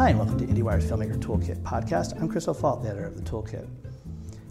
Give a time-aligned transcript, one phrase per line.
[0.00, 2.18] Hi, and welcome to IndieWire's Filmmaker Toolkit podcast.
[2.18, 3.68] I'm Chris O'Falt, the editor of the Toolkit.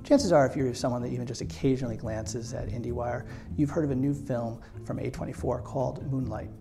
[0.03, 3.25] Chances are, if you're someone that even just occasionally glances at IndieWire,
[3.57, 6.51] you've heard of a new film from A24 called Moonlight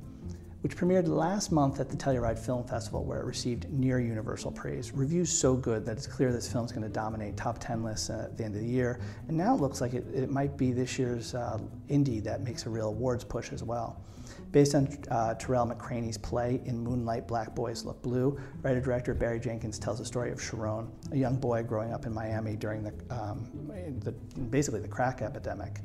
[0.62, 4.92] which premiered last month at the Telluride Film Festival, where it received near universal praise.
[4.92, 8.36] Reviews so good that it's clear this film's going to dominate top 10 lists at
[8.36, 8.98] the end of the year.
[9.28, 11.58] And now it looks like it, it might be this year's uh,
[11.88, 14.02] indie that makes a real awards push as well.
[14.50, 19.38] Based on uh, Tarell McCraney's play In Moonlight, Black Boys Look Blue, writer director Barry
[19.38, 22.94] Jenkins tells the story of Chiron, a young boy growing up in Miami during the,
[23.10, 23.46] um,
[24.00, 24.12] the
[24.50, 25.80] basically the crack epidemic.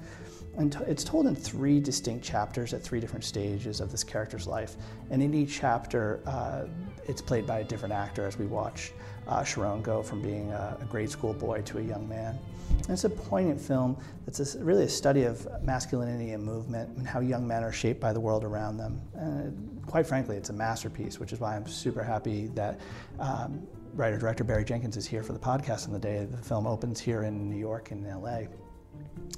[0.57, 4.75] And it's told in three distinct chapters at three different stages of this character's life.
[5.09, 6.65] And in each chapter, uh,
[7.05, 8.93] it's played by a different actor as we watch
[9.27, 12.37] uh, Chiron go from being a, a, grade school boy to a young man.
[12.69, 17.07] And it's a poignant film that's a, really a study of masculinity and movement and
[17.07, 18.99] how young men are shaped by the world around them.
[19.13, 22.79] And quite frankly, it's a masterpiece, which is why I'm super happy that.
[23.19, 26.65] Um, Writer director Barry Jenkins is here for the podcast on the day the film
[26.65, 28.45] opens here in New York and LA.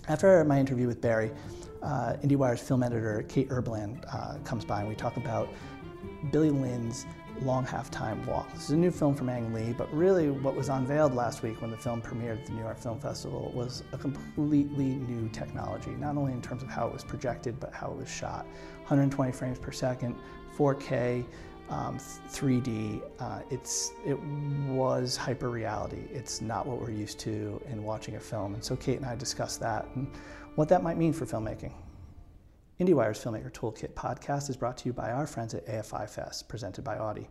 [0.07, 1.31] After my interview with Barry,
[1.83, 5.49] uh, IndieWire's film editor Kate Erbland uh, comes by and we talk about
[6.31, 7.05] Billy Lynn's
[7.41, 8.52] Long Half-Time Walk.
[8.53, 11.61] This is a new film from Ang Lee, but really what was unveiled last week
[11.61, 15.91] when the film premiered at the New York Film Festival was a completely new technology,
[15.91, 18.45] not only in terms of how it was projected, but how it was shot.
[18.83, 20.16] 120 frames per second,
[20.58, 21.25] 4K,
[21.69, 23.02] um, 3D.
[23.19, 24.19] Uh, it's it
[24.69, 26.03] was hyper reality.
[26.11, 29.16] It's not what we're used to in watching a film, and so Kate and I
[29.16, 30.08] discussed that and
[30.56, 31.73] what that might mean for filmmaking.
[32.77, 36.83] IndieWire's Filmmaker Toolkit podcast is brought to you by our friends at AFI Fest, presented
[36.83, 37.29] by Audi.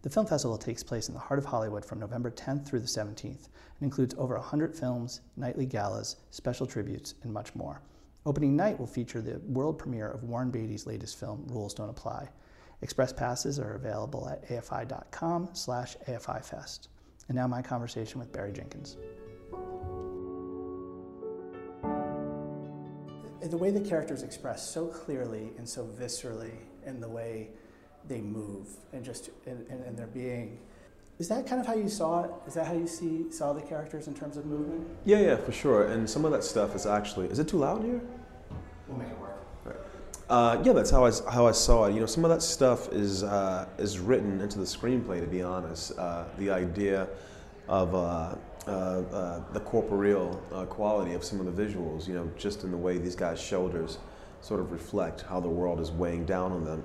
[0.00, 2.86] The film festival takes place in the heart of Hollywood from November 10th through the
[2.86, 7.82] 17th and includes over 100 films, nightly galas, special tributes, and much more.
[8.24, 12.30] Opening night will feature the world premiere of Warren Beatty's latest film, Rules Don't Apply.
[12.80, 16.88] Express passes are available at afi.com slash afifest.
[17.28, 18.96] And now my conversation with Barry Jenkins.
[23.48, 27.48] The way the characters express so clearly and so viscerally in the way
[28.08, 30.58] they move and just in, in, in their being,
[31.18, 32.30] is that kind of how you saw it?
[32.46, 34.86] Is that how you see saw the characters in terms of movement?
[35.04, 35.86] Yeah, yeah, for sure.
[35.88, 38.00] And some of that stuff is actually is it too loud here?
[38.88, 39.36] We'll make it work.
[40.28, 41.94] Uh, yeah, that's how I, how I saw it.
[41.94, 45.20] You know, some of that stuff is uh, is written into the screenplay.
[45.20, 47.06] To be honest, uh, the idea
[47.68, 47.94] of
[48.66, 50.34] uh, uh, uh, the corporeal
[50.70, 52.08] quality of some of the visuals.
[52.08, 53.98] You know, just in the way these guys' shoulders
[54.40, 56.84] sort of reflect how the world is weighing down on them.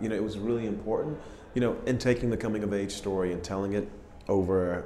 [0.00, 1.18] you know, it was really important.
[1.54, 3.88] You know, in taking the coming of age story and telling it
[4.28, 4.84] over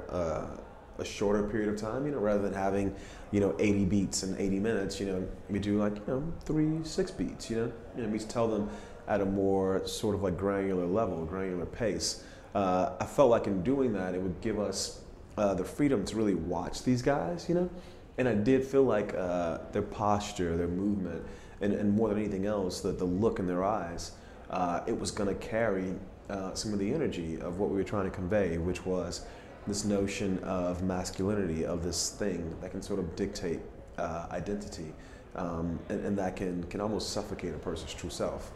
[0.99, 2.93] a shorter period of time, you know, rather than having,
[3.31, 6.83] you know, 80 beats in 80 minutes, you know, we do like, you know, three,
[6.83, 8.69] six beats, you know, you know we tell them
[9.07, 12.23] at a more sort of like granular level, granular pace.
[12.53, 15.01] Uh, I felt like in doing that, it would give us
[15.39, 17.69] uh, the freedom to really watch these guys, you know,
[18.17, 21.23] and I did feel like uh, their posture, their movement,
[21.61, 24.11] and, and more than anything else, the, the look in their eyes,
[24.49, 25.93] uh, it was going to carry
[26.29, 29.25] uh, some of the energy of what we were trying to convey, which was
[29.65, 33.61] this notion of masculinity, of this thing that can sort of dictate
[33.97, 34.93] uh, identity,
[35.35, 38.51] um, and, and, that can, can almost suffocate a person's true self.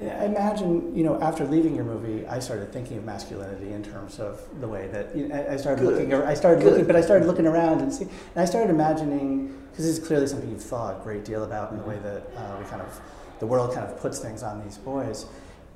[0.00, 4.18] I imagine, you know, after leaving your movie, I started thinking of masculinity in terms
[4.18, 5.94] of the way that you know, I started Good.
[5.94, 6.14] looking.
[6.14, 6.70] I started Good.
[6.70, 10.04] looking, but I started looking around and see, and I started imagining because this is
[10.04, 12.82] clearly something you've thought a great deal about in the way that uh, we kind
[12.82, 13.00] of,
[13.38, 15.26] the world kind of puts things on these boys,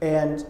[0.01, 0.45] and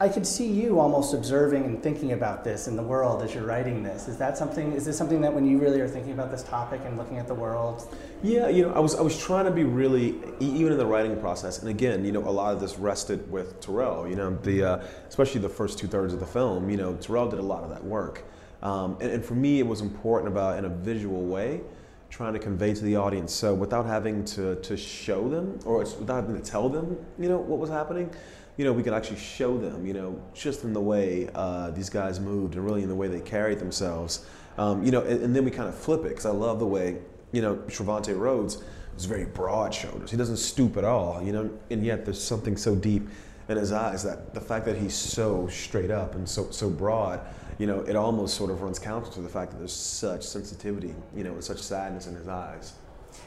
[0.00, 3.46] I could see you almost observing and thinking about this in the world as you're
[3.46, 4.06] writing this.
[4.06, 4.72] Is that something?
[4.72, 7.26] Is this something that when you really are thinking about this topic and looking at
[7.26, 7.96] the world?
[8.24, 11.14] Yeah, you know, I was I was trying to be really even in the writing
[11.20, 11.58] process.
[11.58, 14.08] And again, you know, a lot of this rested with Tarell.
[14.08, 16.70] You know, the uh, especially the first two thirds of the film.
[16.70, 18.24] You know, Tarell did a lot of that work.
[18.62, 21.60] Um, and, and for me, it was important about in a visual way
[22.08, 23.34] trying to convey to the audience.
[23.34, 27.38] So without having to, to show them or without having to tell them, you know,
[27.38, 28.08] what was happening,
[28.56, 31.90] you know, we could actually show them, you know, just in the way uh, these
[31.90, 34.24] guys moved and really in the way they carried themselves.
[34.56, 36.66] Um, you know, and, and, then we kind of flip it because I love the
[36.66, 36.98] way,
[37.34, 38.62] you know, Trevante Rhodes
[38.96, 40.10] is very broad shoulders.
[40.10, 43.08] He doesn't stoop at all, you know, and yet there's something so deep
[43.48, 47.20] in his eyes that the fact that he's so straight up and so so broad,
[47.58, 50.94] you know, it almost sort of runs counter to the fact that there's such sensitivity,
[51.14, 52.74] you know, and such sadness in his eyes.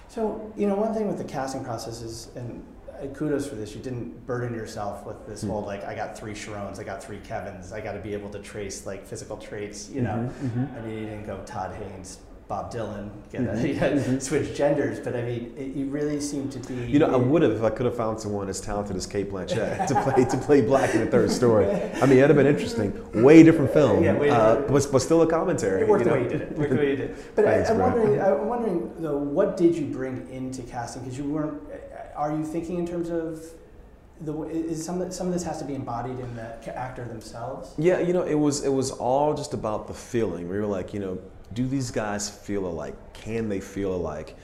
[0.08, 2.64] So, you know, one thing with the casting process is, and
[3.14, 3.76] kudos for this.
[3.76, 5.52] You didn't burden yourself with this mm-hmm.
[5.52, 8.30] whole like I got three Chirons, I got three Kevins, I got to be able
[8.30, 9.90] to trace like physical traits.
[9.90, 10.78] You know, mm-hmm, mm-hmm.
[10.78, 14.20] I mean, you didn't go Todd Haynes Bob Dylan, get mm-hmm.
[14.20, 16.76] switch genders, but I mean, it, you really seem to be.
[16.76, 19.30] You know, I would have if I could have found someone as talented as Cate
[19.30, 21.70] Blanchett to play to play Black in the third story.
[21.70, 22.94] I mean, it'd have been interesting.
[23.22, 25.82] Way different film, yeah, way uh, but, but still a commentary.
[25.82, 26.16] It worked you know?
[26.16, 26.58] the way you did it.
[26.58, 27.16] Worked the way you did.
[27.36, 31.04] But Thanks, I, am wondering, I'm wondering though, what did you bring into casting?
[31.04, 31.62] Because you weren't.
[32.16, 33.44] Are you thinking in terms of
[34.22, 37.74] the is some some of this has to be embodied in the actor themselves.
[37.78, 40.50] Yeah, you know, it was it was all just about the feeling.
[40.50, 41.20] We were like, you know,
[41.54, 42.96] do these guys feel alike?
[43.14, 44.36] Can they feel alike?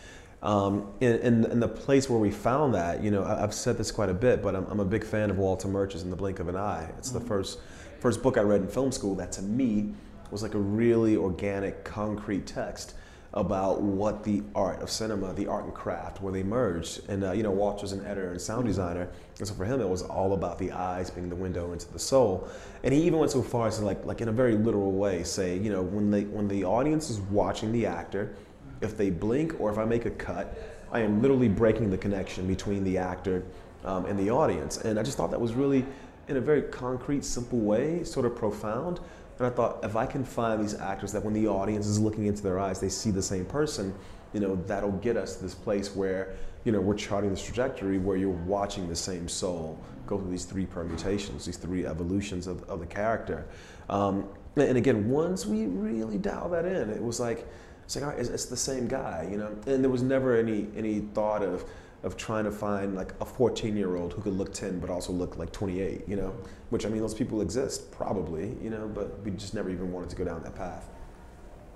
[0.41, 3.77] Um, in, in, in, the place where we found that, you know, I, have said
[3.77, 6.17] this quite a bit, but I'm, I'm, a big fan of Walter Murch's In the
[6.17, 6.91] Blink of an Eye.
[6.97, 7.19] It's mm-hmm.
[7.19, 7.59] the first
[7.99, 9.93] first book I read in film school that to me
[10.31, 12.95] was like a really organic, concrete text
[13.33, 17.01] about what the art of cinema, the art and craft, where they merged.
[17.09, 19.09] And uh, you know, Walter's an editor and sound designer,
[19.39, 21.99] and so for him, it was all about the eyes being the window into the
[21.99, 22.47] soul.
[22.83, 25.23] And he even went so far as to like, like in a very literal way,
[25.23, 28.35] say, you know, when they when the audience is watching the actor,
[28.81, 30.55] if they blink or if I make a cut,
[30.91, 33.43] I am literally breaking the connection between the actor
[33.83, 34.77] um, and the audience.
[34.77, 35.85] And I just thought that was really,
[36.27, 38.99] in a very concrete, simple way, sort of profound.
[39.37, 42.25] And I thought, if I can find these actors that when the audience is looking
[42.25, 43.93] into their eyes, they see the same person,
[44.33, 47.97] you know, that'll get us to this place where, you know, we're charting this trajectory
[47.97, 52.67] where you're watching the same soul go through these three permutations, these three evolutions of,
[52.69, 53.45] of the character.
[53.89, 57.47] Um, and again, once we really dial that in, it was like,
[57.85, 59.55] it's like, right, it's, it's the same guy, you know?
[59.65, 61.65] And there was never any, any thought of,
[62.03, 65.11] of trying to find like a 14 year old who could look 10 but also
[65.13, 66.35] look like 28 you know
[66.69, 70.09] which i mean those people exist probably you know but we just never even wanted
[70.09, 70.89] to go down that path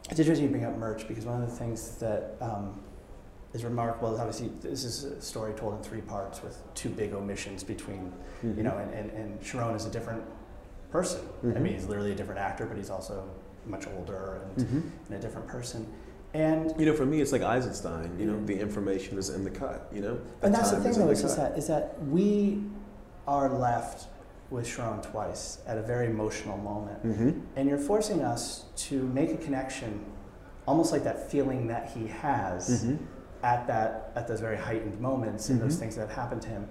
[0.09, 2.81] it's interesting you bring up Murch because one of the things that um,
[3.53, 7.13] is remarkable is obviously this is a story told in three parts with two big
[7.13, 8.11] omissions between
[8.43, 8.57] mm-hmm.
[8.57, 10.23] you know and, and, and Chiron is a different
[10.91, 11.57] person mm-hmm.
[11.57, 13.29] i mean he's literally a different actor but he's also
[13.65, 14.89] much older and, mm-hmm.
[15.07, 15.85] and a different person
[16.33, 18.17] and you know, for me, it's like Eisenstein.
[18.19, 19.87] You know, the information is in the cut.
[19.93, 22.63] You know, the and that's the thing, though, is, that is that we
[23.27, 24.07] are left
[24.49, 27.39] with Chiron twice at a very emotional moment, mm-hmm.
[27.55, 30.05] and you're forcing us to make a connection,
[30.65, 33.03] almost like that feeling that he has mm-hmm.
[33.43, 35.67] at that at those very heightened moments and mm-hmm.
[35.67, 36.67] those things that have happened to him.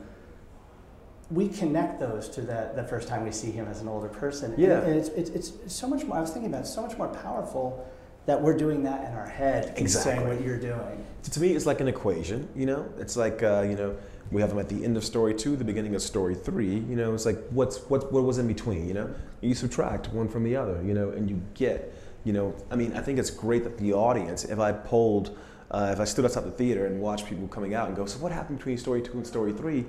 [1.28, 4.54] We connect those to that the first time we see him as an older person.
[4.56, 6.18] Yeah, and it's, it's, it's so much more.
[6.18, 7.84] I was thinking about it, so much more powerful
[8.26, 10.12] that we're doing that in our head exactly.
[10.12, 11.04] saying what you're doing.
[11.22, 12.88] To me, it's like an equation, you know?
[12.98, 13.96] It's like, uh, you know,
[14.30, 16.96] we have them at the end of story two, the beginning of story three, you
[16.96, 19.14] know, it's like, what's, what, what was in between, you know?
[19.40, 21.94] You subtract one from the other, you know, and you get,
[22.24, 25.38] you know, I mean, I think it's great that the audience, if I polled,
[25.70, 28.18] uh, if I stood outside the theater and watched people coming out and go, so
[28.18, 29.84] what happened between story two and story three?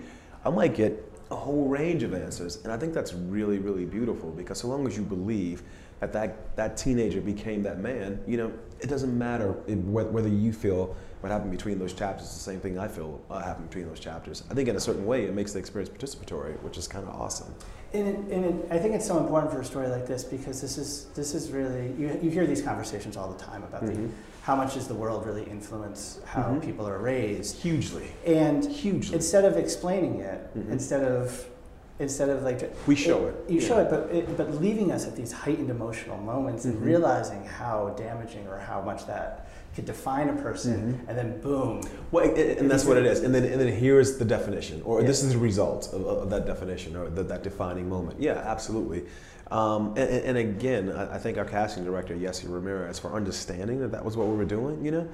[0.46, 2.64] I might get a whole range of answers.
[2.64, 5.64] And I think that's really, really beautiful because so long as you believe
[6.00, 10.96] that that, that teenager became that man, you know, it doesn't matter whether you feel
[11.22, 14.00] what happened between those chapters is the same thing I feel uh, happened between those
[14.00, 14.44] chapters.
[14.52, 17.14] I think in a certain way it makes the experience participatory, which is kind of
[17.16, 17.54] awesome.
[17.94, 20.62] And, it, and it, I think it's so important for a story like this because
[20.62, 24.08] this is this is really you, you hear these conversations all the time about mm-hmm.
[24.08, 24.14] the
[24.44, 26.60] how much does the world really influence how mm-hmm.
[26.60, 30.72] people are raised hugely and hugely instead of explaining it mm-hmm.
[30.72, 31.48] instead of
[32.00, 33.68] instead of like we show it, it you yeah.
[33.68, 36.78] show it but it, but leaving us at these heightened emotional moments mm-hmm.
[36.78, 41.10] and realizing how damaging or how much that could define a person mm-hmm.
[41.10, 44.18] and then boom well it, and that's what it is and then and then here's
[44.18, 45.08] the definition or yeah.
[45.08, 49.04] this is the result of, of that definition or the, that defining moment yeah absolutely
[49.50, 53.92] um, and, and, again I, I think our casting director Yesi Ramirez for understanding that
[53.94, 55.10] that was what we were doing you know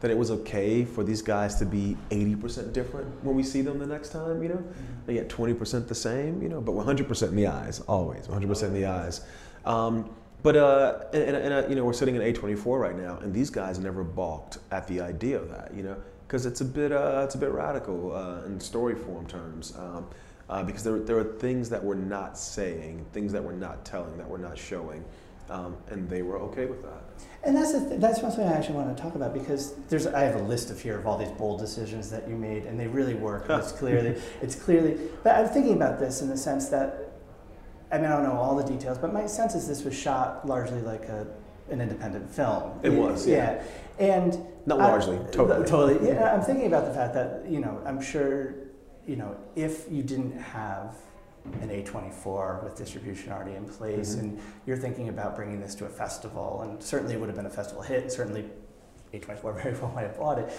[0.00, 3.78] that it was okay for these guys to be 80% different when we see them
[3.78, 4.64] the next time, you know?
[5.06, 8.74] They get 20% the same, you know, but 100% in the eyes, always, 100% in
[8.74, 9.22] the eyes.
[9.64, 10.10] Um,
[10.42, 13.50] but, uh, and, and uh, you know, we're sitting in A24 right now, and these
[13.50, 15.96] guys never balked at the idea of that, you know?
[16.26, 19.74] Because it's a bit, uh, it's a bit radical uh, in story form terms.
[19.76, 20.06] Um,
[20.48, 24.16] uh, because there, there are things that we're not saying, things that we're not telling,
[24.16, 25.04] that we're not showing,
[25.50, 27.02] um, and they were okay with that.
[27.42, 30.20] And that's the th- that's something I actually want to talk about because there's I
[30.22, 32.86] have a list of here of all these bold decisions that you made and they
[32.86, 33.46] really work.
[33.48, 34.98] it's clearly it's clearly.
[35.22, 37.12] But I'm thinking about this in the sense that
[37.90, 40.46] I mean I don't know all the details, but my sense is this was shot
[40.46, 41.26] largely like a
[41.70, 42.80] an independent film.
[42.82, 43.62] It was, yeah.
[43.98, 44.16] yeah.
[44.16, 45.66] And not largely, I, totally.
[45.66, 46.08] Totally.
[46.08, 48.54] Yeah, I'm thinking about the fact that, you know, I'm sure,
[49.06, 50.96] you know, if you didn't have
[51.60, 54.20] an A24 with distribution already in place, mm-hmm.
[54.20, 57.46] and you're thinking about bringing this to a festival, and certainly it would have been
[57.46, 58.44] a festival hit, certainly
[59.12, 60.52] A24 very well might have bought it.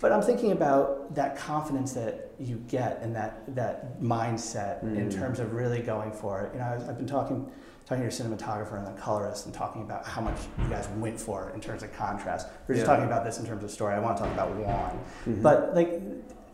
[0.00, 4.96] but I'm thinking about that confidence that you get and that that mindset mm.
[4.96, 6.52] in terms of really going for it.
[6.54, 7.50] You know, I've, I've been talking
[7.88, 11.18] talking to your cinematographer and the colorist and talking about how much you guys went
[11.18, 12.46] for in terms of contrast.
[12.66, 12.94] We are just yeah.
[12.94, 13.94] talking about this in terms of story.
[13.94, 15.40] I want to talk about Juan, mm-hmm.
[15.40, 16.02] but like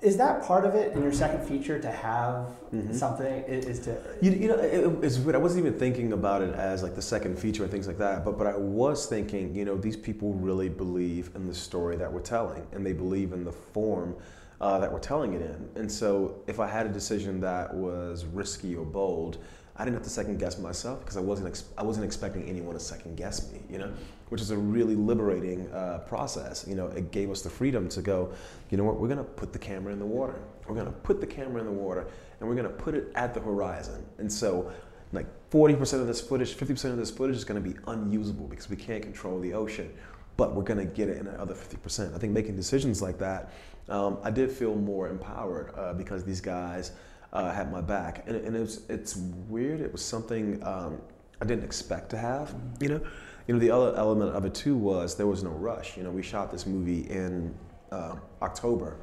[0.04, 2.92] is that part of it in your second feature to have mm-hmm.
[2.92, 3.44] something?
[3.44, 5.34] Is to you, you know it, it's weird.
[5.34, 8.24] I wasn't even thinking about it as like the second feature and things like that
[8.24, 12.12] but but i was thinking you know these people really believe in the story that
[12.12, 14.14] we're telling and they believe in the form
[14.60, 15.68] uh, that we're telling it in.
[15.76, 19.38] And so if i had a decision that was risky or bold
[19.76, 22.74] I didn't have to second guess myself because I wasn't ex- I wasn't expecting anyone
[22.74, 23.92] to second guess me, you know,
[24.28, 26.64] which is a really liberating uh, process.
[26.68, 28.32] You know, it gave us the freedom to go,
[28.70, 30.38] you know what, we're gonna put the camera in the water.
[30.68, 32.06] We're gonna put the camera in the water,
[32.38, 34.06] and we're gonna put it at the horizon.
[34.18, 34.70] And so,
[35.12, 38.76] like 40% of this footage, 50% of this footage is gonna be unusable because we
[38.76, 39.92] can't control the ocean,
[40.36, 42.14] but we're gonna get it in the other 50%.
[42.14, 43.52] I think making decisions like that,
[43.88, 46.92] um, I did feel more empowered uh, because these guys
[47.34, 49.80] uh, had my back, and, and it was, it's weird.
[49.80, 51.00] It was something um,
[51.40, 52.54] I didn't expect to have.
[52.80, 53.00] You know,
[53.46, 55.96] you know the other element of it too was there was no rush.
[55.96, 57.54] You know, we shot this movie in
[57.90, 58.96] uh, October,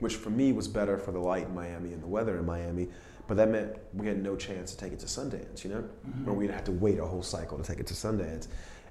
[0.00, 2.88] which for me was better for the light in Miami and the weather in Miami.
[3.28, 6.28] But that meant we had no chance to take it to Sundance, you know, mm-hmm.
[6.28, 8.46] or we'd have to wait a whole cycle to take it to Sundance.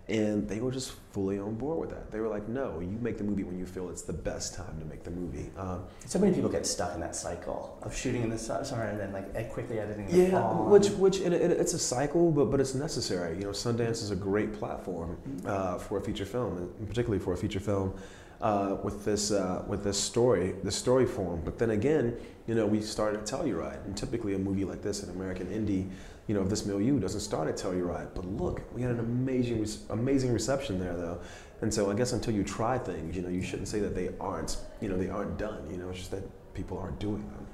[0.07, 2.11] And they were just fully on board with that.
[2.11, 4.79] They were like, no, you make the movie when you feel it's the best time
[4.79, 5.49] to make the movie.
[5.57, 8.99] Um, so many people get stuck in that cycle of shooting in the summer and
[8.99, 10.65] then like quickly editing yeah, fall.
[10.65, 13.35] which, which it, it, it's a cycle, but, but it's necessary.
[13.37, 15.47] You know, Sundance is a great platform mm-hmm.
[15.47, 17.95] uh, for a feature film, and particularly for a feature film
[18.41, 21.41] uh, with this uh, with this story, the story form.
[21.43, 25.09] But then again, you know, we started Telluride, and typically a movie like this, an
[25.09, 25.89] American indie,
[26.27, 28.09] you know, of this milieu doesn't start at Telluride.
[28.15, 31.19] But look, we had an amazing, amazing reception there, though.
[31.61, 34.09] And so I guess until you try things, you know, you shouldn't say that they
[34.19, 35.69] aren't, you know, they aren't done.
[35.69, 37.47] You know, it's just that people aren't doing them.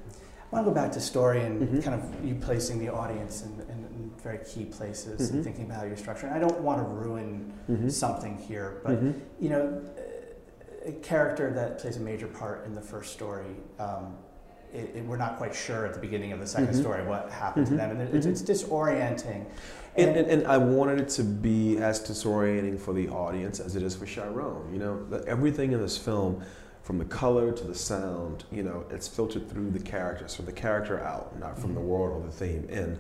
[0.51, 1.80] I want to go back to story and mm-hmm.
[1.80, 5.36] kind of you placing the audience in, in, in very key places mm-hmm.
[5.36, 6.34] and thinking about how you're structuring.
[6.34, 7.90] I don't want to ruin mm-hmm.
[7.90, 9.20] something here, but mm-hmm.
[9.40, 9.82] you know,
[10.86, 13.56] a character that plays a major part in the first story.
[13.80, 14.18] Um,
[14.74, 16.80] it, it, we're not quite sure at the beginning of the 2nd mm-hmm.
[16.80, 17.75] story what happened mm-hmm.
[17.75, 18.74] to them, and it, it's, it's, mm-hmm.
[18.74, 19.46] disorienting.
[19.98, 23.84] And, and, and, I wanted it to be as disorienting for the audience as it
[23.84, 24.72] is for Chiron.
[24.72, 26.44] You know, everything in this film,
[26.82, 30.51] from the color to the sound, you know, it's filtered through the characters, from the
[30.51, 31.90] character out, not from the mm-hmm.
[31.90, 33.00] world or the theme in.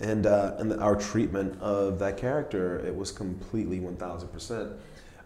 [0.00, 4.78] And, uh, and our treatment of that character, it was completely 1000%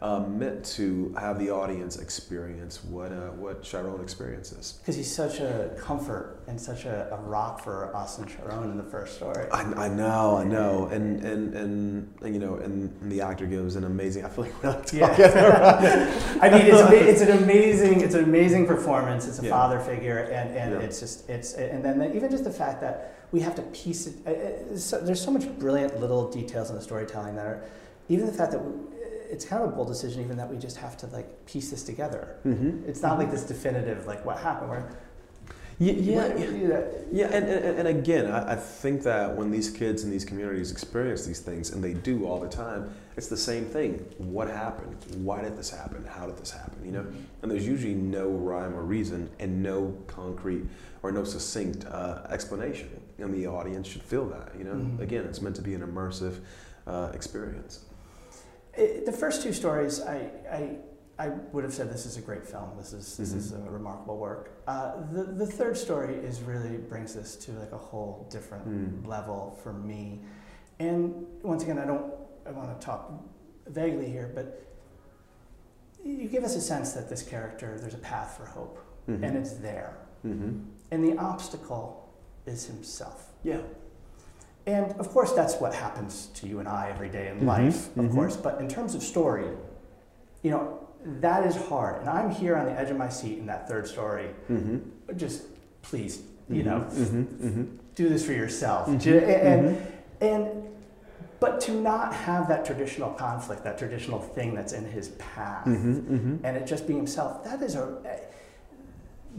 [0.03, 4.75] um, meant to have the audience experience what uh, what Chiron experiences.
[4.81, 8.77] Because he's such a comfort and such a, a, rock for us and Chiron in
[8.77, 9.49] the first story.
[9.51, 13.47] I, I know, I know, and and and, and you know, and, and, the actor
[13.47, 14.25] gives an amazing.
[14.27, 15.07] I feel like we're not yeah.
[16.43, 19.27] I mean, it's, it's an amazing it's an amazing performance.
[19.27, 19.51] It's a yeah.
[19.51, 20.81] father figure, and and yeah.
[20.81, 24.79] it's just it's and then even just the fact that we have to piece it.
[24.79, 27.65] So, there's so much brilliant little details in the storytelling that are
[28.11, 28.63] even the fact that.
[28.63, 28.96] We,
[29.31, 31.83] it's kind of a bold decision, even that we just have to like piece this
[31.83, 32.37] together.
[32.47, 32.89] Mm-hmm.
[32.89, 34.71] It's not like this definitive, like what happened.
[34.71, 34.89] Where
[35.79, 36.81] yeah, yeah, yeah,
[37.13, 37.27] yeah.
[37.27, 41.27] And, and, and again, I, I, think that when these kids in these communities experience
[41.27, 43.99] these things, and they do all the time, it's the same thing.
[44.17, 44.97] What happened?
[45.23, 46.07] Why did this happen?
[46.07, 46.83] How did this happen?
[46.83, 47.19] You know, mm-hmm.
[47.43, 50.65] and there's usually no rhyme or reason, and no concrete
[51.03, 54.53] or no succinct uh, explanation, and the audience should feel that.
[54.57, 55.03] You know, mm-hmm.
[55.03, 56.41] again, it's meant to be an immersive
[56.87, 57.85] uh, experience.
[58.77, 60.77] It, the first two stories, I, I,
[61.19, 62.71] I would have said this is a great film.
[62.77, 63.39] This is this mm-hmm.
[63.39, 64.63] is a remarkable work.
[64.67, 69.07] Uh, the the third story is really brings this to like a whole different mm.
[69.07, 70.21] level for me.
[70.79, 72.13] And once again, I don't
[72.47, 73.13] I want to talk
[73.67, 74.63] vaguely here, but
[76.05, 78.79] you give us a sense that this character there's a path for hope,
[79.09, 79.25] mm-hmm.
[79.25, 79.97] and it's there.
[80.25, 80.61] Mm-hmm.
[80.91, 82.13] And the obstacle
[82.45, 83.33] is himself.
[83.43, 83.63] Yeah.
[84.67, 87.87] And of course, that's what happens to you and I every day in mm-hmm, life,
[87.89, 88.15] of mm-hmm.
[88.15, 88.37] course.
[88.37, 89.47] But in terms of story,
[90.43, 90.89] you know,
[91.21, 92.01] that is hard.
[92.01, 94.31] And I'm here on the edge of my seat in that third story.
[94.51, 95.17] Mm-hmm.
[95.17, 95.45] Just
[95.83, 97.23] please, you know, mm-hmm.
[97.23, 97.65] Mm-hmm.
[97.95, 98.89] do this for yourself.
[98.89, 99.31] Mm-hmm.
[99.31, 99.87] And,
[100.21, 100.63] and,
[101.39, 106.45] but to not have that traditional conflict, that traditional thing that's in his path, and
[106.57, 107.99] it just be himself, that is a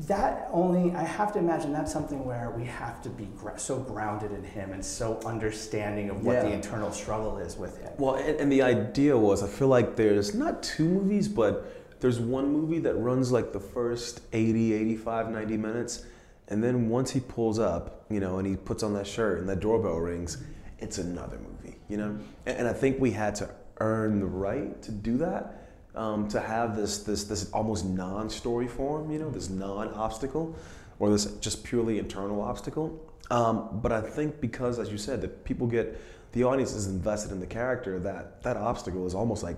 [0.05, 4.31] that only i have to imagine that's something where we have to be so grounded
[4.31, 6.43] in him and so understanding of what yeah.
[6.43, 9.95] the internal struggle is with him well and, and, the idea was i feel like
[9.95, 15.31] there's not two movies but there's one movie that runs like the first 80 85
[15.31, 16.05] 90 minutes
[16.49, 19.49] and then once he pulls up you know and he puts on that shirt and
[19.49, 20.37] that doorbell rings
[20.77, 23.49] it's another movie you know and, and i think we had to
[23.79, 25.66] earn the right to do that
[25.97, 30.55] um, to have this this this almost non-story form, you know, this non-obstacle,
[30.99, 33.03] or this just purely internal obstacle.
[33.29, 35.99] Um, but I think because, as you said, that people get
[36.31, 39.57] the audience is invested in the character, that that obstacle is almost like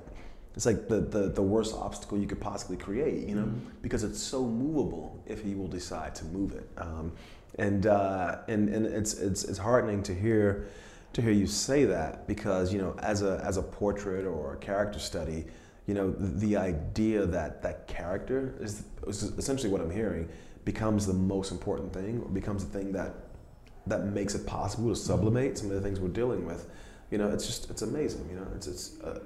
[0.56, 3.70] it's like the, the, the worst obstacle you could possibly create, you know, mm-hmm.
[3.82, 6.68] because it's so movable if he will decide to move it.
[6.78, 7.14] Um,
[7.58, 10.68] and, uh, and, and it's, it's, it's heartening to hear,
[11.14, 14.58] to hear you say that because, you know, as a, as a portrait or a
[14.58, 15.46] character study,
[15.90, 20.30] you know, the, idea that that character is, is essentially what I'm hearing
[20.64, 23.16] becomes the most important thing or becomes the thing that,
[23.88, 26.70] that makes it possible to sublimate some of the things we're dealing with
[27.12, 28.28] you know, it's just it's amazing.
[28.30, 29.20] You know, it's it's uh,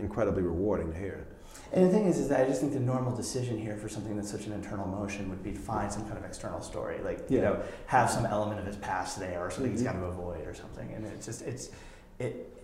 [0.00, 1.26] incredibly rewarding to hear.
[1.72, 4.16] And the thing is, is that I just think the normal decision here for something
[4.16, 7.26] that's such an internal motion would be to find some kind of external story, like
[7.28, 7.36] yeah.
[7.36, 9.78] you know, have some element of his past there, or something mm-hmm.
[9.78, 10.90] he's got to avoid, or something.
[10.92, 11.70] And it's just it's
[12.18, 12.57] it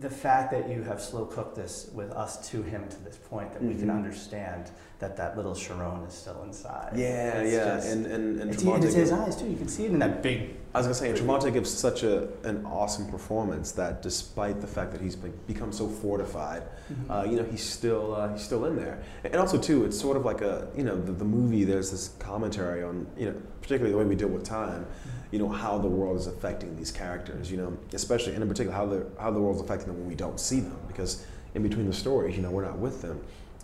[0.00, 3.52] the fact that you have slow cooked this with us to him to this point
[3.52, 3.68] that mm-hmm.
[3.68, 3.96] we can mm-hmm.
[3.96, 4.70] understand
[5.02, 6.92] that that little Chiron is still inside.
[6.96, 9.48] Yeah, it's yeah, just, and and and, it's, and it's his eyes too.
[9.50, 10.56] You can see it in that big.
[10.74, 14.92] I was gonna say, Trevante gives such a an awesome performance that despite the fact
[14.92, 17.10] that he's become so fortified, mm-hmm.
[17.10, 19.02] uh, you know, he's still uh, he's still in there.
[19.24, 21.64] And also too, it's sort of like a you know the, the movie.
[21.64, 24.84] There's this commentary on you know particularly the way we deal with time.
[24.84, 28.48] Mm-hmm you know how the world is affecting these characters you know especially and in
[28.50, 31.62] particular how the how the world's affecting them when we don't see them because in
[31.62, 33.18] between the stories you know we're not with them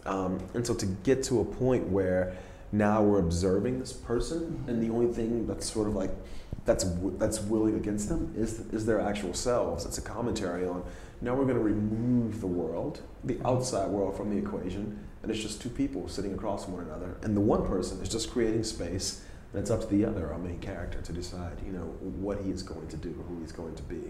[0.08, 2.36] um, and so to get to a point where
[2.72, 6.10] now we're observing this person and the only thing that's sort of like
[6.64, 6.84] that's
[7.18, 10.82] that's willing against them is is their actual selves it's a commentary on
[11.20, 15.40] now we're going to remove the world the outside world from the equation and it's
[15.40, 18.62] just two people sitting across from one another and the one person is just creating
[18.62, 19.22] space
[19.52, 21.84] and it's up to the other, our main character, to decide, you know,
[22.20, 24.02] what he is going to do, who he's going to be.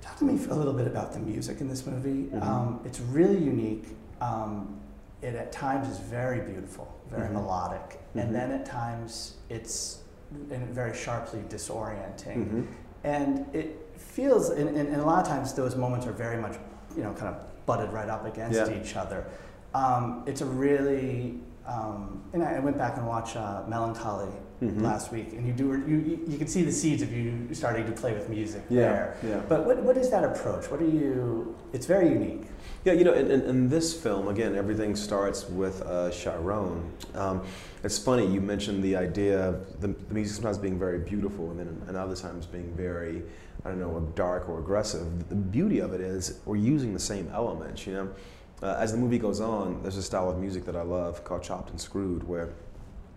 [0.00, 2.30] Talk to me a little bit about the music in this movie.
[2.30, 2.42] Mm-hmm.
[2.42, 3.84] Um, it's really unique.
[4.24, 4.80] Um,
[5.22, 7.34] it at times is very beautiful, very mm-hmm.
[7.36, 8.18] melodic, mm-hmm.
[8.18, 10.00] and then at times it's
[10.30, 12.36] very sharply disorienting.
[12.36, 12.62] Mm-hmm.
[13.04, 16.56] And it feels, and, and, and, a lot of times those moments are very much,
[16.96, 18.80] you know, kind of butted right up against yeah.
[18.80, 19.26] each other.
[19.74, 24.30] Um, it's a really um, and I, went back and watched uh, Melancholy
[24.62, 24.84] mm-hmm.
[24.84, 27.92] last week, and you do you, you can see the seeds of you starting to
[27.92, 29.16] play with music yeah, there.
[29.26, 29.40] Yeah.
[29.48, 30.70] But what, what is that approach?
[30.70, 31.56] What are you?
[31.72, 32.42] It's very unique.
[32.84, 36.92] Yeah, you know, in, in, in this film, again, everything starts with uh, Chiron.
[37.14, 37.42] Um,
[37.82, 41.58] it's funny you mentioned the idea of the, the music sometimes being very beautiful, and
[41.58, 43.22] then and other times being very
[43.64, 45.30] I don't know, dark or aggressive.
[45.30, 48.10] The beauty of it is we're using the same elements, you know
[48.62, 51.42] uh, as the movie goes on, there's a style of music that I love called
[51.42, 52.50] chopped and screwed, where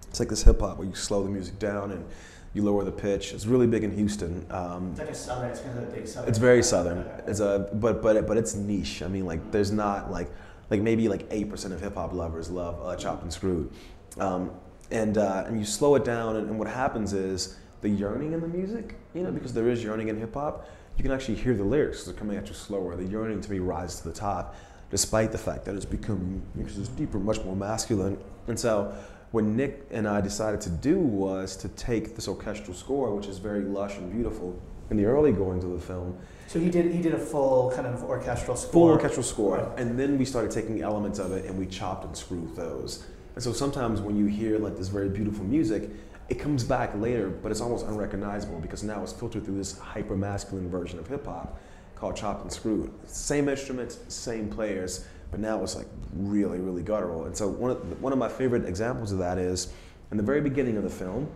[0.09, 2.05] it's like this hip hop where you slow the music down and
[2.53, 3.33] you lower the pitch.
[3.33, 4.45] It's really big in Houston.
[4.49, 5.49] Um, it's like a southern.
[5.51, 6.29] It's kind of a big southern.
[6.29, 7.05] It's very southern.
[7.27, 9.03] It's a but but but it's niche.
[9.03, 10.29] I mean, like there's not like
[10.69, 13.71] like maybe like eight percent of hip hop lovers love uh, chopped and screwed,
[14.19, 14.51] um,
[14.91, 18.41] and uh, and you slow it down, and, and what happens is the yearning in
[18.41, 20.67] the music, you know, because there is yearning in hip hop.
[20.97, 22.95] You can actually hear the lyrics they're coming at you slower.
[22.95, 24.55] The yearning to be rise to the top
[24.89, 28.17] despite the fact that it's becoming because it's deeper, much more masculine.
[28.47, 28.95] And so
[29.31, 33.37] what Nick and I decided to do was to take this orchestral score, which is
[33.37, 36.17] very lush and beautiful, in the early goings of the film.
[36.47, 38.71] So he did he did a full kind of orchestral score.
[38.71, 42.15] Full orchestral score, and then we started taking elements of it and we chopped and
[42.15, 43.05] screwed those.
[43.35, 45.89] And so sometimes when you hear like this very beautiful music,
[46.29, 50.15] it comes back later, but it's almost unrecognizable because now it's filtered through this hyper
[50.15, 51.59] masculine version of hip hop
[51.97, 52.91] called Chopped and Screwed.
[53.07, 57.25] Same instruments, same players, but now it's like really, really guttural.
[57.25, 59.73] And so one of, one of my favorite examples of that is
[60.11, 61.29] in the very beginning of the film,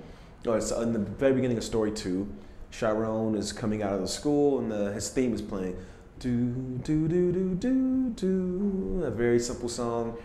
[0.46, 2.32] or it's in the very beginning of story two,
[2.72, 5.78] Chiron is coming out of the school and the, his theme is playing.
[6.20, 6.52] Do,
[6.84, 9.04] do, do, do, do, do.
[9.06, 10.18] A very simple song.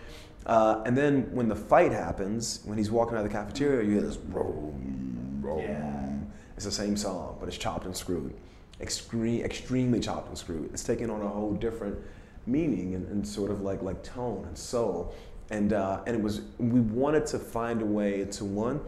[0.45, 3.93] Uh, and then when the fight happens, when he's walking out of the cafeteria, you
[3.93, 5.59] hear this roam, roam.
[5.59, 6.13] Yeah.
[6.55, 8.33] It's the same song, but it's chopped and screwed
[8.81, 10.69] extreme, extremely chopped and screwed.
[10.73, 11.97] It's taken on a whole different
[12.45, 15.13] meaning and, and sort of like like tone and soul.
[15.49, 18.81] And uh, and it was we wanted to find a way to one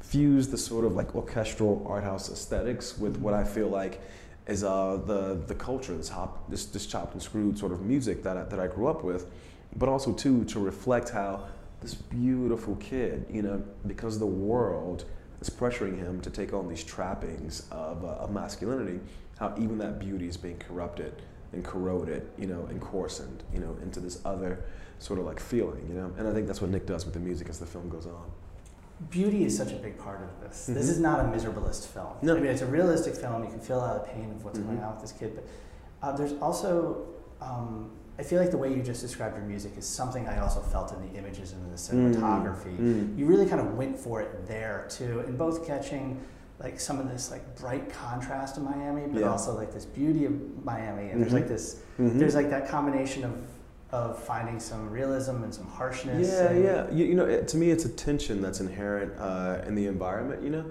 [0.00, 4.00] fuse the sort of like orchestral art house aesthetics with what I feel like
[4.46, 8.22] is uh, the the culture, this hop, this this chopped and screwed sort of music
[8.22, 9.30] that I, that I grew up with,
[9.76, 11.46] but also too to reflect how
[11.80, 15.04] this beautiful kid, you know, because the world
[15.40, 19.00] is pressuring him to take on these trappings of, uh, of masculinity,
[19.38, 23.76] how even that beauty is being corrupted and corroded, you know, and coarsened, you know,
[23.82, 24.64] into this other
[24.98, 26.12] sort of like feeling, you know.
[26.18, 28.30] And I think that's what Nick does with the music as the film goes on.
[29.10, 30.64] Beauty is such a big part of this.
[30.64, 30.74] Mm-hmm.
[30.74, 32.14] This is not a miserablist film.
[32.22, 32.36] No.
[32.36, 33.44] I mean, it's a realistic film.
[33.44, 34.68] You can feel out the pain of what's mm-hmm.
[34.68, 35.44] going on with this kid, but
[36.02, 37.06] uh, there's also
[37.40, 40.60] um, I feel like the way you just described your music is something I also
[40.60, 42.78] felt in the images and in the cinematography.
[42.78, 43.18] Mm.
[43.18, 46.20] You really kind of went for it there too, in both catching
[46.64, 49.28] like some of this like bright contrast of Miami, but Yeah.
[49.30, 50.32] also like this beauty of
[50.64, 51.10] Miami.
[51.10, 51.40] And there's Mhm.
[51.40, 52.18] like this, Mhm.
[52.18, 53.32] there's like that combination of
[53.92, 56.26] of finding some realism and some harshness.
[56.28, 56.90] Yeah, yeah.
[56.90, 60.42] You, you know, it, to me, it's a tension that's inherent uh, in the environment.
[60.42, 60.64] You know,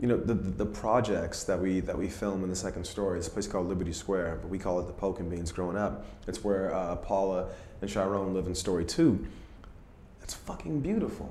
[0.00, 3.18] you know the, the projects that we that we film in the second story.
[3.18, 5.52] It's a place called Liberty Square, but we call it the Pork and Beans.
[5.52, 7.48] Growing up, it's where uh, Paula
[7.82, 9.26] and Chiron live in story two.
[10.22, 11.28] It's fucking beautiful.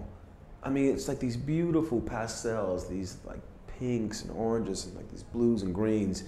[0.62, 3.40] I mean, it's like these beautiful pastels, these like
[3.80, 6.24] pinks and oranges and like these blues and greens.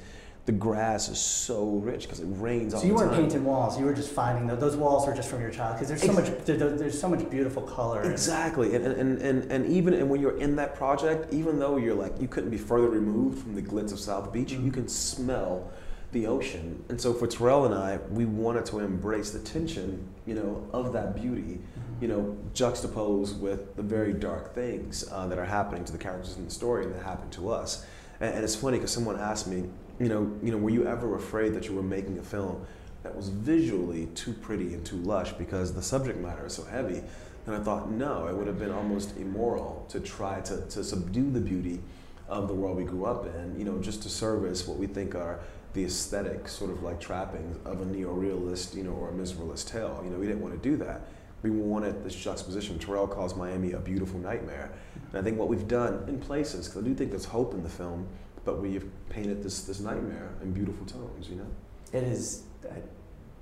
[0.46, 2.98] The grass is so rich because it rains all the time.
[2.98, 5.42] So you weren't painting walls; you were just finding those, those walls were just from
[5.42, 8.04] your child because there's so much there- there- there's so much beautiful color.
[8.04, 11.96] Exactly, and, and, and, and even and when you're in that project, even though you're
[11.96, 14.70] like you couldn't be further removed from the glitz of South Beach, you mm-hmm.
[14.70, 15.72] can smell
[16.16, 16.84] the ocean.
[16.90, 20.94] And so for Tarell and I, we wanted to embrace the tension, you know, of
[20.94, 21.85] that beauty, mm-hmm.
[22.02, 26.38] You know, juxtaposed with the very dark things uh, that are happening to the characters
[26.38, 27.86] in the story and that happen to us.
[28.20, 31.16] And, and it's funny because someone asked me, you know, you know, were you ever
[31.16, 32.66] afraid that you were making a film
[33.04, 37.02] that was visually too pretty and too lush because the subject matter is so heavy?
[37.46, 41.30] And I thought, no, it would have been almost immoral to try to, to subdue
[41.30, 41.80] the beauty
[42.28, 45.14] of the world we grew up in, you know, just to service what we think
[45.14, 45.40] are
[45.74, 50.02] the aesthetic sort of like trappings of a neo-realist, you know, or a miserableist tale.
[50.04, 51.02] You know, we didn't want to do that.
[51.46, 52.80] We wanted this juxtaposition.
[52.80, 54.72] Tarell calls Miami a beautiful nightmare.
[55.12, 57.62] And I think what we've done in places, because I do think there's hope in
[57.62, 58.08] the film,
[58.46, 61.46] but we've painted this, this nightmare in beautiful tones, you know?
[61.94, 62.46] It is.
[62.68, 62.74] uh,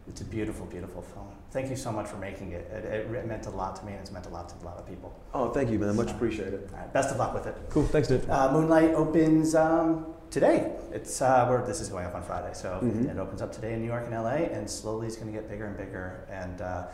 [0.10, 1.30] It's a beautiful, beautiful film.
[1.52, 2.70] Thank you so much for making it.
[2.74, 4.78] It, it meant a lot to me, and it's meant a lot to a lot
[4.78, 5.18] of people.
[5.34, 5.96] Oh, thank you, man.
[5.96, 6.68] Much appreciated.
[6.74, 7.56] All right, best of luck with it.
[7.70, 7.86] Cool.
[7.86, 8.30] Thanks, dude.
[8.30, 10.74] Uh, Moonlight opens um, today.
[10.92, 13.10] It's uh, where this is going up on Friday, so Mhm.
[13.10, 15.48] it opens up today in New York and LA, and slowly it's going to get
[15.50, 16.28] bigger and bigger.
[16.30, 16.88] And uh,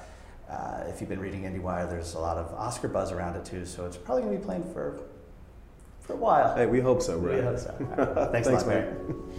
[0.49, 3.65] uh, if you've been reading IndieWire, there's a lot of Oscar buzz around it too.
[3.65, 4.99] So it's probably going to be playing for
[5.99, 6.55] for a while.
[6.55, 7.35] Hey, we hope so, bro.
[7.35, 7.75] We hope so.
[7.79, 8.31] Right.
[8.31, 8.83] Thanks, Thanks, a lot, man.
[8.83, 9.29] Barry.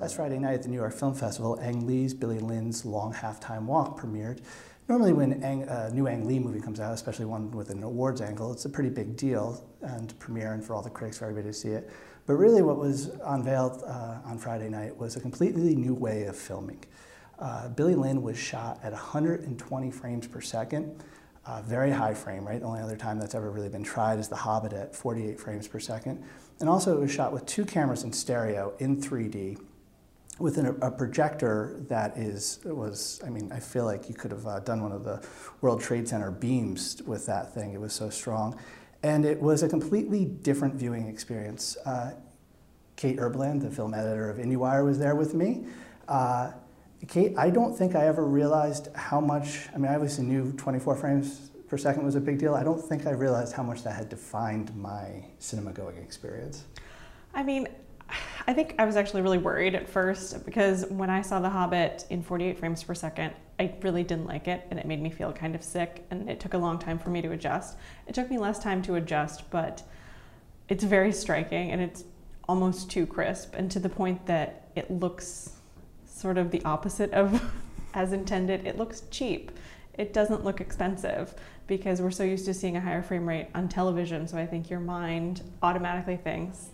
[0.00, 3.64] Last Friday night at the New York Film Festival, Ang Lee's Billy Lynn's Long Halftime
[3.64, 4.40] Walk premiered.
[4.88, 8.50] Normally, when a new Ang Lee movie comes out, especially one with an awards angle,
[8.52, 11.52] it's a pretty big deal and premiere and for all the critics, for everybody to
[11.52, 11.90] see it.
[12.28, 16.36] But really, what was unveiled uh, on Friday night was a completely new way of
[16.36, 16.84] filming.
[17.38, 21.02] Uh, Billy Lynn was shot at 120 frames per second,
[21.46, 22.58] uh, very high frame rate.
[22.58, 25.66] The only other time that's ever really been tried is The Hobbit at 48 frames
[25.66, 26.22] per second.
[26.60, 29.58] And also, it was shot with two cameras in stereo in 3D
[30.38, 34.46] with an, a projector that is was I mean I feel like you could have
[34.46, 35.26] uh, done one of the
[35.62, 37.72] World Trade Center beams with that thing.
[37.72, 38.56] It was so strong,
[39.02, 41.76] and it was a completely different viewing experience.
[41.84, 42.12] Uh,
[42.96, 45.66] Kate Erbland, the film editor of IndieWire, was there with me.
[46.08, 46.50] Uh,
[47.06, 49.68] Kate, I don't think I ever realized how much.
[49.72, 52.54] I mean, I obviously knew 24 frames per second was a big deal.
[52.54, 56.64] I don't think I realized how much that had defined my cinema going experience.
[57.34, 57.68] I mean,
[58.48, 62.06] I think I was actually really worried at first because when I saw The Hobbit
[62.10, 65.32] in 48 frames per second, I really didn't like it and it made me feel
[65.32, 67.76] kind of sick and it took a long time for me to adjust.
[68.06, 69.82] It took me less time to adjust, but
[70.68, 72.04] it's very striking and it's
[72.48, 75.56] almost too crisp and to the point that it looks
[76.06, 77.42] sort of the opposite of
[77.94, 78.66] as intended.
[78.66, 79.50] It looks cheap.
[79.94, 81.34] It doesn't look expensive
[81.66, 84.28] because we're so used to seeing a higher frame rate on television.
[84.28, 86.68] So I think your mind automatically thinks,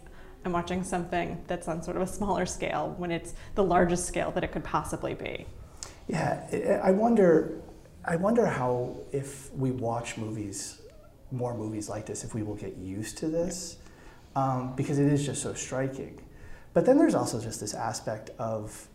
[0.45, 4.31] I'm watching something that's on sort of a smaller scale when it's the largest scale
[4.33, 5.47] that it could possibly be.
[6.09, 7.61] Yeah, I wonder.
[8.07, 10.83] I wonder how if we watch movies,
[11.31, 13.79] more movies like this, if we will get used to this,
[14.37, 16.21] um, because it is just so striking.
[16.75, 18.89] But then there's also just this aspect of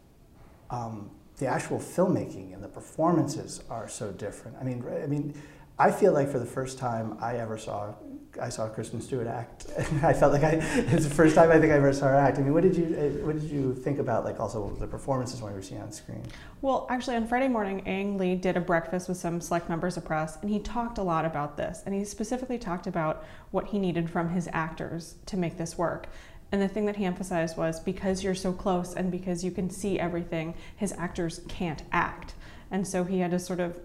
[0.70, 4.58] um, the actual filmmaking and the performances are so different.
[4.62, 5.34] I mean, I mean,
[5.80, 7.96] I feel like for the first time I ever saw,
[8.42, 9.68] I saw Kristen Stewart act.
[10.04, 10.60] I felt like I,
[10.94, 12.38] it's the first time I think I ever saw her act.
[12.38, 15.42] I mean, what did you, uh, what did you think about like also the performances
[15.42, 16.24] when you were seeing on screen?
[16.62, 20.06] Well, actually, on Friday morning, Ang Lee did a breakfast with some select members of
[20.06, 21.84] press, and he talked a lot about this.
[21.86, 26.08] And he specifically talked about what he needed from his actors to make this work.
[26.52, 29.70] And the thing that he emphasized was because you're so close and because you can
[29.70, 32.34] see everything, his actors can't act.
[32.72, 33.80] And so he had to sort of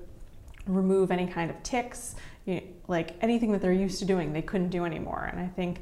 [0.67, 2.15] remove any kind of ticks,
[2.45, 5.29] you like anything that they're used to doing, they couldn't do anymore.
[5.31, 5.81] And I think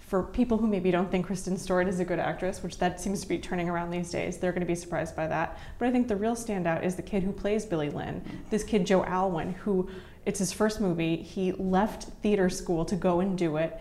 [0.00, 3.22] for people who maybe don't think Kristen Stewart is a good actress, which that seems
[3.22, 5.58] to be turning around these days, they're going to be surprised by that.
[5.78, 8.86] But I think the real standout is the kid who plays Billy Lynn, this kid
[8.86, 9.88] Joe Alwyn, who
[10.26, 11.16] it's his first movie.
[11.16, 13.80] He left theater school to go and do it,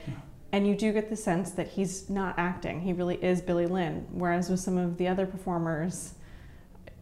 [0.51, 2.79] And you do get the sense that he's not acting.
[2.79, 4.07] He really is Billy Lynn.
[4.11, 6.13] Whereas with some of the other performers,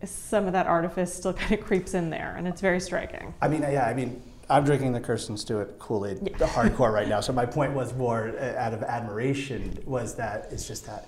[0.03, 3.33] some of that artifice still kind of creeps in there, and it's very striking.
[3.41, 6.47] I mean, yeah, I mean, I'm drinking the Kristen Stewart Kool Aid yeah.
[6.47, 7.19] hardcore right now.
[7.21, 11.07] So my point was more uh, out of admiration was that it's just that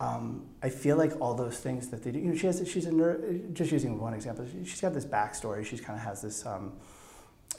[0.00, 2.18] um, I feel like all those things that they do.
[2.18, 3.52] You know, she has she's a nerd.
[3.52, 5.64] Just using one example, she's got this backstory.
[5.64, 6.46] She's kind of has this.
[6.46, 6.72] Um,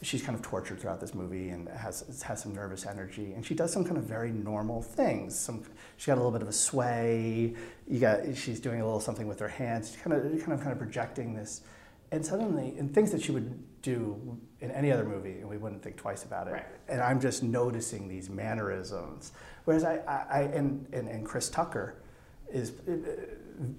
[0.01, 3.33] she's kind of tortured throughout this movie and has has some nervous energy.
[3.33, 5.39] And she does some kind of very normal things.
[5.39, 5.63] Some
[5.97, 7.53] she got a little bit of a sway.
[7.87, 9.91] You got she's doing a little something with her hands.
[9.91, 11.61] She's kind of kind of kind of projecting this.
[12.11, 15.81] And suddenly, and things that she would do in any other movie, and we wouldn't
[15.81, 16.51] think twice about it.
[16.51, 16.65] Right.
[16.87, 19.33] And I'm just noticing these mannerisms.
[19.65, 21.95] Whereas I, I, I and, and, and Chris Tucker,
[22.53, 22.91] is uh,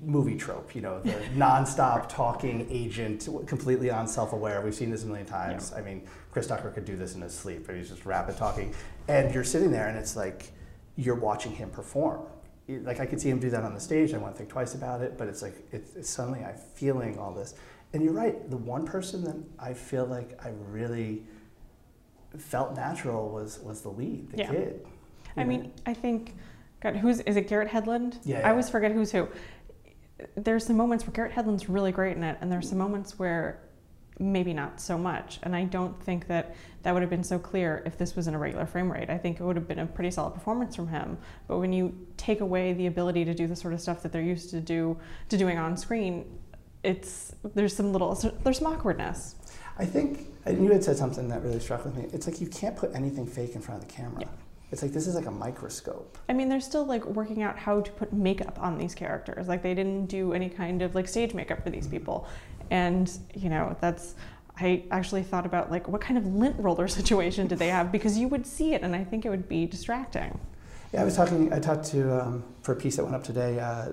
[0.03, 4.61] movie trope, you know, the nonstop talking agent, completely unself-aware.
[4.61, 5.73] We've seen this a million times.
[5.73, 5.81] Yeah.
[5.81, 7.71] I mean, Chris Tucker could do this in his sleep.
[7.71, 8.75] He's just rapid talking,
[9.09, 10.53] and you're sitting there, and it's like
[10.97, 12.23] you're watching him perform.
[12.69, 14.15] Like I could see him do that on the stage.
[14.15, 17.33] I won't think twice about it, but it's like it's, it's suddenly I'm feeling all
[17.33, 17.55] this.
[17.93, 18.49] And you're right.
[18.51, 21.25] The one person that I feel like I really
[22.39, 24.51] felt natural was was the lead, the yeah.
[24.51, 24.87] kid.
[25.37, 25.49] I know?
[25.49, 26.35] mean, I think
[26.81, 27.49] God, who's is it?
[27.49, 28.19] Garrett Hedlund.
[28.25, 28.47] Yeah, yeah.
[28.47, 29.29] I always forget who's who.
[30.37, 33.61] There's some moments where Garrett Hedlund's really great in it, and there's some moments where
[34.19, 35.39] maybe not so much.
[35.43, 38.35] And I don't think that that would have been so clear if this was in
[38.35, 39.11] a regular frame rate.
[39.11, 41.19] I think it would have been a pretty solid performance from him.
[41.49, 44.23] But when you take away the ability to do the sort of stuff that they're
[44.23, 44.97] used to do
[45.29, 46.25] to doing on screen,
[46.83, 49.37] it's there's some little there's some awkwardness.
[49.79, 52.07] I think you had said something that really struck with me.
[52.13, 54.21] It's like you can't put anything fake in front of the camera.
[54.23, 54.29] Yeah.
[54.71, 56.19] It's like this is like a microscope.
[56.29, 59.47] I mean, they're still like working out how to put makeup on these characters.
[59.47, 61.99] Like they didn't do any kind of like stage makeup for these mm-hmm.
[61.99, 62.29] people,
[62.71, 64.15] and you know that's.
[64.59, 68.19] I actually thought about like what kind of lint roller situation did they have because
[68.19, 70.39] you would see it and I think it would be distracting.
[70.93, 71.53] Yeah, I was talking.
[71.53, 73.59] I talked to um, for a piece that went up today.
[73.59, 73.93] Uh,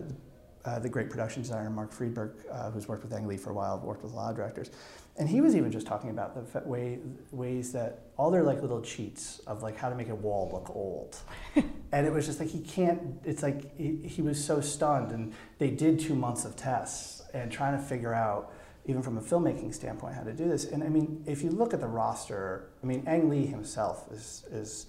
[0.65, 3.53] uh, the great production designer Mark Friedberg, uh, who's worked with Ang Lee for a
[3.53, 4.69] while, worked with a lot of directors,
[5.17, 6.99] and he was even just talking about the way,
[7.31, 10.75] ways that all their like little cheats of like how to make a wall look
[10.75, 11.17] old,
[11.91, 13.01] and it was just like he can't.
[13.23, 17.51] It's like he, he was so stunned, and they did two months of tests and
[17.51, 18.51] trying to figure out
[18.85, 20.65] even from a filmmaking standpoint, how to do this.
[20.65, 24.45] And I mean, if you look at the roster, I mean, Ang Lee himself is,
[24.51, 24.87] is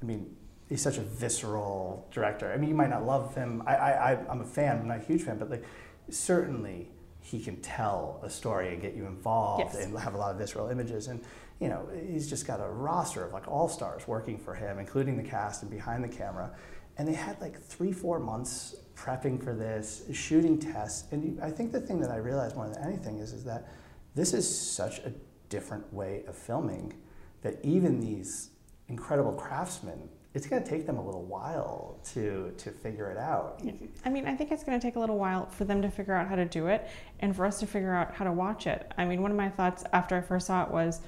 [0.00, 0.34] I mean,
[0.72, 2.50] he's such a visceral director.
[2.50, 3.62] I mean, you might not love him.
[3.66, 4.78] I, I, I'm a fan.
[4.78, 5.64] I'm not a huge fan, but like,
[6.08, 6.88] certainly
[7.20, 9.84] he can tell a story and get you involved yes.
[9.84, 11.08] and have a lot of visceral images.
[11.08, 11.22] And
[11.60, 15.18] you know, he's just got a roster of like all stars working for him, including
[15.18, 16.50] the cast and behind the camera.
[16.96, 21.12] And they had like three, four months prepping for this, shooting tests.
[21.12, 23.68] And I think the thing that I realized more than anything is, is that
[24.14, 25.12] this is such a
[25.50, 26.94] different way of filming
[27.42, 28.48] that even these
[28.88, 33.60] incredible craftsmen it's going to take them a little while to to figure it out.
[34.04, 36.14] I mean, I think it's going to take a little while for them to figure
[36.14, 36.88] out how to do it
[37.20, 38.90] and for us to figure out how to watch it.
[38.96, 41.00] I mean, one of my thoughts after I first saw it was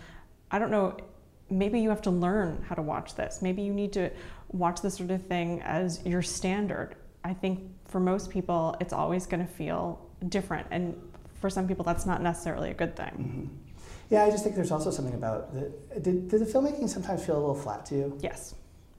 [0.50, 0.96] I don't know,
[1.50, 3.40] maybe you have to learn how to watch this.
[3.42, 4.10] Maybe you need to
[4.52, 6.96] watch this sort of thing as your standard.
[7.24, 10.94] I think for most people, it's always going to feel different and
[11.40, 13.06] for some people that's not necessarily a good thing.
[13.06, 13.46] Mm-hmm.
[14.10, 17.36] Yeah, I just think there's also something about the, did, did the filmmaking sometimes feel
[17.36, 18.18] a little flat to you?
[18.22, 18.54] Yes.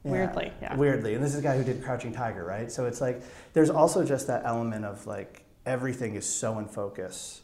[0.06, 0.76] Yeah, weirdly, yeah.
[0.76, 1.16] Weirdly.
[1.16, 2.72] And this is a guy who did Crouching Tiger, right?
[2.72, 7.42] So it's like there's also just that element of like everything is so in focus.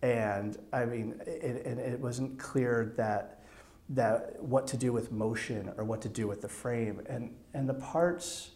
[0.00, 3.42] And I mean, it, it, it wasn't clear that
[3.90, 7.02] that what to do with motion or what to do with the frame.
[7.08, 8.51] And and the parts,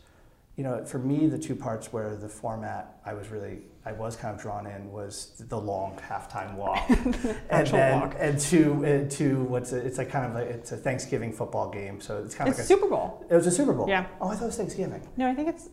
[0.56, 4.16] you know, for me, the two parts where the format I was really I was
[4.16, 6.88] kind of drawn in was the long halftime walk,
[7.50, 8.16] and then walk.
[8.18, 12.00] and to to what's a, it's like kind of like it's a Thanksgiving football game,
[12.00, 13.24] so it's kind of it's like a Super Bowl.
[13.30, 13.88] It was a Super Bowl.
[13.88, 14.06] Yeah.
[14.20, 15.06] Oh, I thought it was Thanksgiving.
[15.16, 15.68] No, I think it's.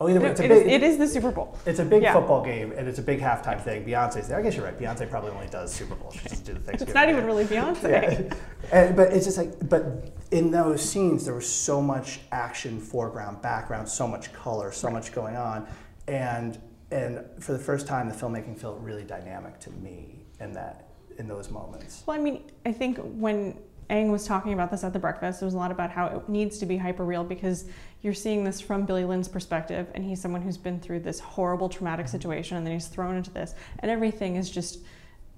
[0.00, 1.58] Oh, either way, it's a it big, is, it is the Super Bowl.
[1.66, 2.12] It's a big yeah.
[2.12, 3.84] football game, and it's a big halftime thing.
[3.84, 4.38] Beyonce's there.
[4.38, 4.78] I guess you're right.
[4.78, 6.12] Beyonce probably only does Super Bowl.
[6.12, 6.88] She doesn't do the Thanksgiving.
[6.88, 7.82] it's not even really Beyonce.
[8.30, 8.34] yeah.
[8.72, 13.42] and, but it's just like, but in those scenes, there was so much action, foreground,
[13.42, 14.94] background, so much color, so right.
[14.94, 15.66] much going on,
[16.06, 16.60] and
[16.92, 21.26] and for the first time, the filmmaking felt really dynamic to me in that in
[21.26, 22.04] those moments.
[22.06, 23.58] Well, I mean, I think when
[23.90, 26.28] Ang was talking about this at the breakfast, there was a lot about how it
[26.28, 27.64] needs to be hyper real because
[28.02, 31.68] you're seeing this from Billy Lynn's perspective, and he's someone who's been through this horrible
[31.68, 32.12] traumatic mm-hmm.
[32.12, 34.80] situation, and then he's thrown into this, and everything is just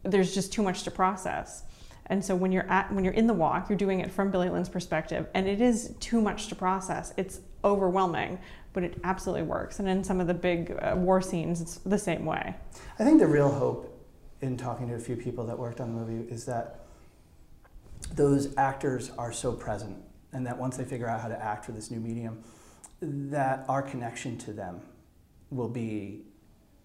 [0.03, 1.65] there's just too much to process.
[2.07, 4.49] And so when you're at when you're in the walk, you're doing it from Billy
[4.49, 7.15] Lynn's perspective, and it is too much to process.
[7.17, 8.39] It's overwhelming
[8.73, 9.79] but it absolutely works.
[9.79, 12.55] And in some of the big uh, war scenes, it's the same way.
[12.99, 13.97] I think the real hope
[14.41, 16.87] in talking to a few people that worked on the movie is that
[18.15, 19.97] those actors are so present
[20.33, 22.43] and that once they figure out how to act for this new medium,
[23.01, 24.81] that our connection to them
[25.51, 26.23] will be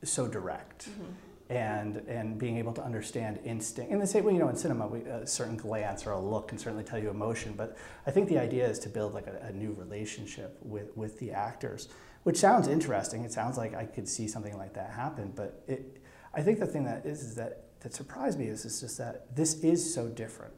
[0.03, 0.89] so direct.
[0.89, 1.11] Mm-hmm
[1.49, 3.91] and and being able to understand instinct.
[3.91, 6.47] And they say, well, you know, in cinema, we, a certain glance or a look
[6.47, 7.53] can certainly tell you emotion.
[7.55, 11.19] But I think the idea is to build like a, a, new relationship with with
[11.19, 11.87] the actors,
[12.23, 13.23] which sounds interesting.
[13.23, 15.33] It sounds like I could see something like that happen.
[15.35, 16.01] But it,
[16.33, 19.35] I think the thing that is is that that surprised me is, is just that
[19.35, 20.53] this is so different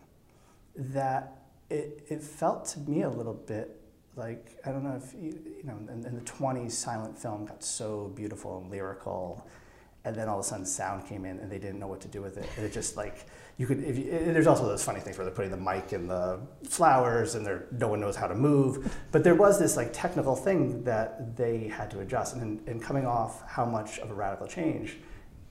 [0.77, 3.81] that it it felt to me a little bit
[4.15, 7.63] like I don't know if you, you know in, in the 20s silent film got
[7.63, 9.47] so beautiful and lyrical
[10.07, 12.07] and then all of a sudden sound came in and they didn't know what to
[12.07, 12.47] do with it.
[12.55, 13.25] And it just like
[13.57, 16.07] you could if you, there's also those funny things where they're putting the mic in
[16.07, 18.95] the flowers and there no one knows how to move.
[19.11, 22.35] But there was this like technical thing that they had to adjust.
[22.35, 24.97] And, and coming off how much of a radical change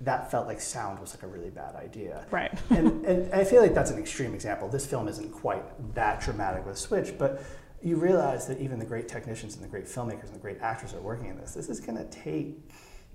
[0.00, 3.62] that felt like sound was like a really bad idea right and, and i feel
[3.62, 5.62] like that's an extreme example this film isn't quite
[5.94, 7.42] that dramatic with switch but
[7.82, 10.92] you realize that even the great technicians and the great filmmakers and the great actors
[10.92, 12.56] are working in this this is going to take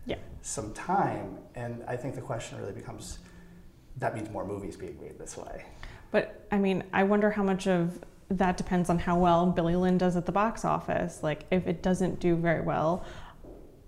[0.06, 0.18] yeah.
[0.42, 1.38] some time.
[1.56, 3.20] And I think the question really becomes
[3.98, 5.66] that means more movies being made this way.
[6.12, 9.98] But I mean, I wonder how much of that depends on how well Billy Lynn
[9.98, 11.22] does at the box office.
[11.22, 13.06] Like, if it doesn't do very well,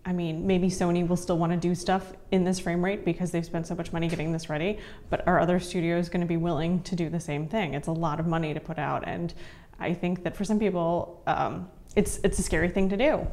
[0.06, 3.32] I mean, maybe Sony will still want to do stuff in this frame rate because
[3.32, 4.80] they've spent so much money getting this ready.
[5.10, 7.74] But are other studios going to be willing to do the same thing?
[7.74, 9.34] It's a lot of money to put out, and
[9.80, 13.26] I think that for some people, um, it's it's a scary thing to do.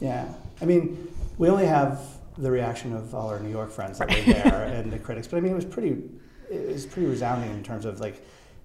[0.00, 0.26] Yeah,
[0.60, 1.08] I mean,
[1.38, 2.00] we only have
[2.38, 5.28] the reaction of all our New York friends that were there and the critics.
[5.28, 6.02] But I mean, it was pretty,
[6.50, 8.22] it was pretty resounding in terms of like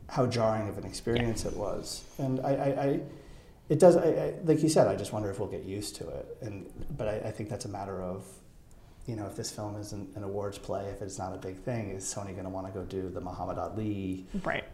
[0.08, 1.52] how jarring of an experience yeah.
[1.52, 2.04] it was.
[2.18, 3.00] And I, I, I
[3.72, 6.10] it does, I, I, like you said, I just wonder if we'll get used to
[6.10, 6.38] it.
[6.42, 8.26] And but I, I think that's a matter of,
[9.08, 11.92] you know, if this film isn't an awards play, if it's not a big thing,
[11.92, 14.66] is Sony going to want to go do the Muhammad Ali, right,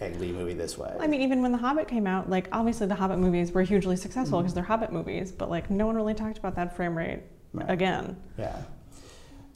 [0.00, 0.90] Ang Lee movie this way?
[0.98, 3.94] I mean, even when The Hobbit came out, like obviously the Hobbit movies were hugely
[3.94, 4.60] successful because mm-hmm.
[4.60, 7.70] they're Hobbit movies, but like no one really talked about that frame rate right.
[7.70, 8.16] again.
[8.38, 8.56] Yeah.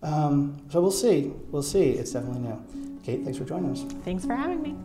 [0.02, 1.32] Um, so we'll see.
[1.50, 1.92] We'll see.
[1.92, 3.00] It's definitely new.
[3.02, 3.82] Kate, thanks for joining us.
[4.04, 4.76] Thanks for having me.